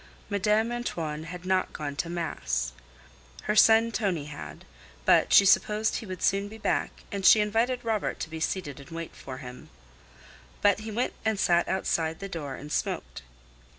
[0.31, 2.73] Madame Antoine had not gone to mass.
[3.43, 4.65] Her son Tonie had,
[5.05, 8.79] but she supposed he would soon be back, and she invited Robert to be seated
[8.79, 9.69] and wait for him.
[10.63, 13.21] But he went and sat outside the door and smoked.